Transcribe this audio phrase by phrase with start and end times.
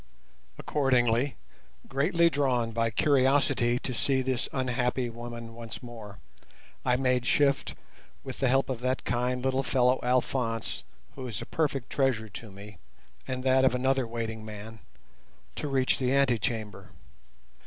[0.57, 1.35] Accordingly,
[1.87, 6.17] greatly drawn by curiosity to see this unhappy woman once more,
[6.83, 7.75] I made shift,
[8.23, 10.81] with the help of that kind little fellow Alphonse,
[11.13, 12.79] who is a perfect treasure to me,
[13.27, 14.79] and that of another waiting man,
[15.57, 16.89] to reach the antechamber.